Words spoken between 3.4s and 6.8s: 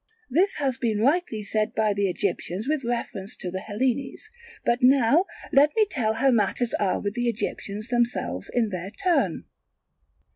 the Hellenes: but now let me tell how matters